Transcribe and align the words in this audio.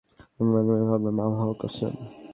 আমি 0.37 0.49
মনে 0.51 0.63
মনে 0.67 0.85
বললাম, 0.91 1.15
আল্লাহর 1.25 1.55
কসম! 1.61 1.93